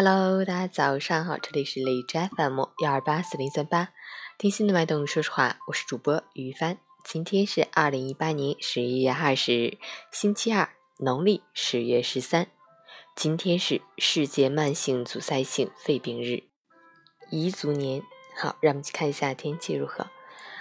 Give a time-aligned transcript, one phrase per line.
[0.00, 3.88] Hello，大家早上好，这里是荔枝 FM 幺二八四零三八，
[4.38, 6.78] 听心的脉动说实话，我是主播于帆。
[7.02, 9.78] 今天是二零一八年十一月二十日，
[10.12, 12.46] 星期二，农历十月十三。
[13.16, 16.44] 今天是世界慢性阻塞性肺病日，
[17.32, 18.00] 彝族年。
[18.40, 20.06] 好，让我们去看一下天气如何。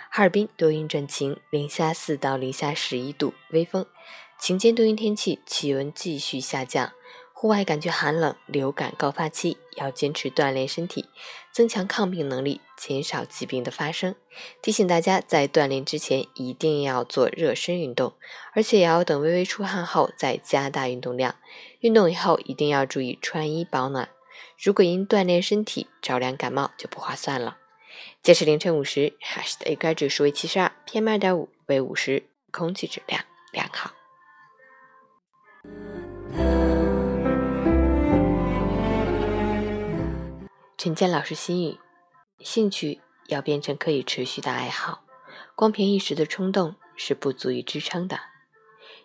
[0.10, 3.86] 哈尔滨多云转晴，零下四到零下十一度，微风。
[4.40, 6.92] 晴间多云天气，气温继续下降。
[7.40, 11.06] 户外感觉寒冷，流感高发期，要坚持锻炼身体，
[11.52, 14.16] 增强抗病能力，减少疾病的发生。
[14.60, 18.16] 提醒大家，在锻炼之前一定要做热身运动，
[18.54, 21.36] 而且也要等微微出汗后再加大运动量。
[21.82, 24.10] 运动以后一定要注意穿衣保暖。
[24.60, 27.60] 如果因锻炼身体着凉感冒，就不划算了。
[28.24, 33.92] 截止凌晨五时，哈市的 AQI 指数为七十二，PM 二点五为五十，空气质量良好。
[40.88, 41.78] 请见老师心语：
[42.40, 45.04] 兴趣要变成可以持续的爱好，
[45.54, 48.22] 光凭一时的冲动是不足以支撑的。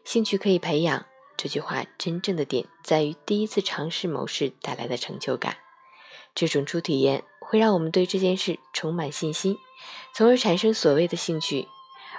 [0.05, 1.05] 兴趣可以培养，
[1.36, 5.56] 这句话真正的点在于第一次尝试某事带来的成就感，
[6.36, 7.25] 这种初体验。
[7.41, 9.58] 会让我们对这件事充满信心，
[10.14, 11.66] 从而产生所谓的兴趣。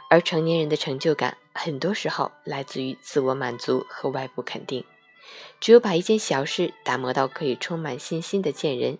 [0.09, 4.83] 而成年人的成就感，很多时候来自于自我满足和外部肯定。
[5.59, 8.97] 只有把一件小事打磨到可以充满信心的见人，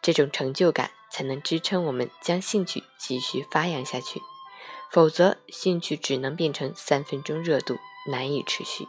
[0.00, 4.20] 这种成就感才能支撑我们将兴趣继续发扬下去。
[4.90, 7.78] 否则，兴趣只能变成三分钟热度，
[8.10, 8.86] 难以持续。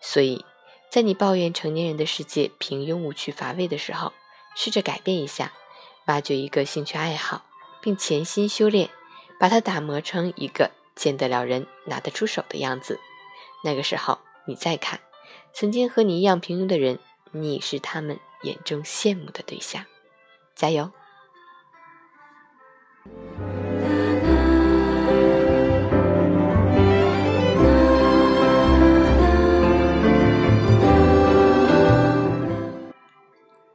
[0.00, 0.44] 所以，
[0.90, 4.12] 在你抱怨成年人的世界平庸无趣乏味的时候，
[4.54, 5.52] 试着改变一下。
[6.06, 7.46] 挖掘一个兴趣爱好，
[7.80, 8.90] 并潜心修炼，
[9.40, 13.00] 把它打磨成一个见得了人、拿得出手的样子。
[13.64, 15.00] 那个时候，你再看
[15.56, 16.98] 曾经和你一样平庸的人，
[17.30, 19.84] 你是他们眼中羡慕的对象。
[20.56, 20.90] 加油！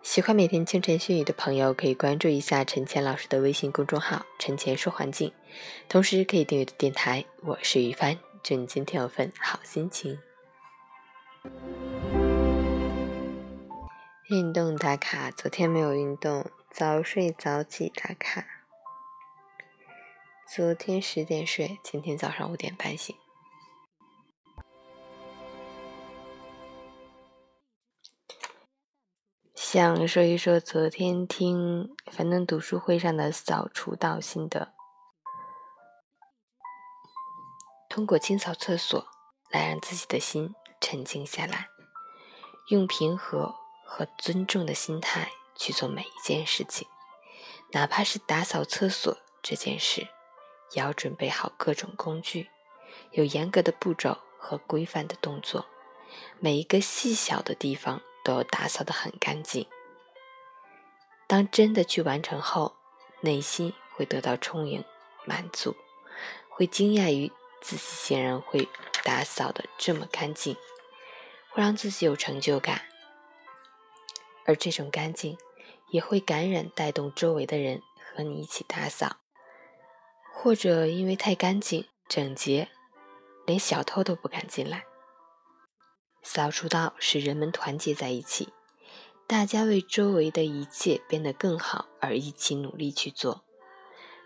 [0.03, 5.31] 喜欢每天清晨训语的朋友，可以关注一下陈倩老师的微信公众号“陈倩说环境”，
[5.87, 7.23] 同时可以订阅的电台。
[7.43, 10.19] 我是于帆，祝你今天有份好心情。
[14.29, 18.45] 运动打卡，昨天没有运动，早睡早起打卡。
[20.53, 23.15] 昨天十点睡，今天早上五点半醒。
[29.53, 34.73] 想说一说昨天听樊登读书会上的扫除道心得。
[37.87, 39.05] 通过清扫厕所
[39.51, 41.69] 来让自己的心沉静下来，
[42.67, 46.87] 用平和和尊重的心态去做每一件事情，
[47.71, 50.07] 哪怕是打扫厕所这件事，
[50.73, 52.49] 也要准备好各种工具，
[53.11, 55.65] 有严格的步骤和规范的动作，
[56.39, 58.01] 每一个细小的地方。
[58.21, 59.65] 都要打扫得很干净。
[61.25, 62.75] 当真的去完成后，
[63.21, 64.83] 内心会得到充盈、
[65.25, 65.73] 满足，
[66.49, 67.31] 会惊讶于
[67.61, 68.67] 自己竟然会
[69.03, 70.55] 打扫的这么干净，
[71.51, 72.81] 会让自己有成就感。
[74.45, 75.37] 而这种干净
[75.91, 77.81] 也会感染、带动周围的人
[78.13, 79.17] 和你一起打扫，
[80.33, 82.69] 或者因为太干净、整洁，
[83.45, 84.85] 连小偷都不敢进来。
[86.23, 88.49] 扫除道使人们团结在一起，
[89.27, 93.45] 大家为周围的一切变得更好而一起努力去做。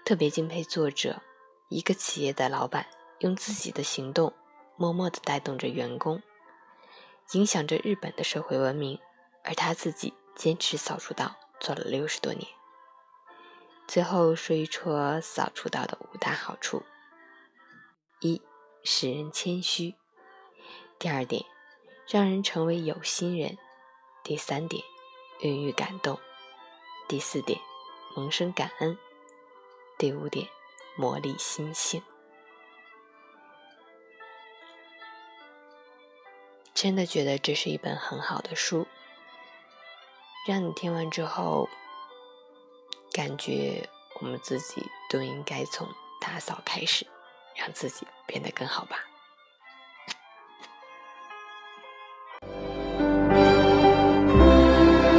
[0.06, 1.22] 特别敬佩作者，
[1.70, 2.88] 一个企业的老板
[3.20, 4.34] 用自己的行动
[4.84, 6.22] 默默地带动着员工，
[7.32, 9.00] 影响着日本的社会文明。
[9.46, 12.46] 而他自己坚持扫除道做了六十多年。
[13.88, 16.84] 最后说一说扫除道的五大好处：
[18.20, 18.42] 一，
[18.84, 19.94] 使人谦虚；
[21.00, 21.46] 第二点。
[22.06, 23.58] 让人成为有心人。
[24.22, 24.84] 第三点，
[25.40, 26.18] 孕育感动；
[27.08, 27.58] 第四点，
[28.18, 28.98] 萌生感恩；
[29.98, 30.46] 第五点，
[30.98, 32.04] 磨砺心性。
[36.84, 38.86] 真的觉得这是一本很好的书
[40.46, 41.70] 让你听完之后
[43.14, 43.90] 感觉
[44.20, 45.88] 我们自己都应该从
[46.20, 47.08] 打扫开始
[47.56, 49.06] 让自己变得更好吧。